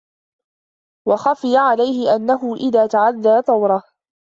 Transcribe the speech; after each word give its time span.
وَخَفِيَ 1.07 1.57
عَلَيْهِ 1.57 2.15
أَنَّهُ 2.15 2.55
إذَا 2.55 2.87
تَعَدَّى 2.87 3.41
طَوْرَهُ 3.41 3.83